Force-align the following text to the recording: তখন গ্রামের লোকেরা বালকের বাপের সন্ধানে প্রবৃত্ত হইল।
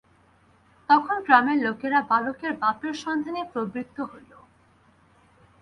তখন 0.89 1.15
গ্রামের 1.23 1.57
লোকেরা 1.63 1.99
বালকের 2.09 2.53
বাপের 2.53 2.95
সন্ধানে 3.03 3.41
প্রবৃত্ত 3.51 3.97
হইল। 4.01 4.31